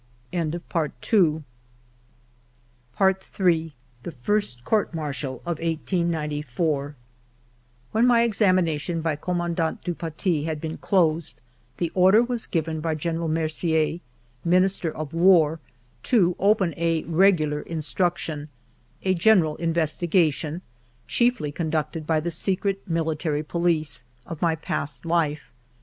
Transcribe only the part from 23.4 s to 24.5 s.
police, of